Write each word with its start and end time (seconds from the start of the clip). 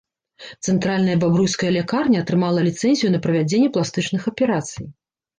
Цэнтральная 0.71 1.17
бабруйская 1.23 1.67
лякарня 1.75 2.23
атрымала 2.25 2.63
ліцэнзію 2.67 3.11
на 3.17 3.19
правядзенне 3.27 3.69
пластычных 3.75 4.25
аперацый. 4.33 4.89